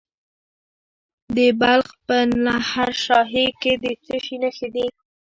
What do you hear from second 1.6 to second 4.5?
بلخ په نهر شاهي کې د څه شي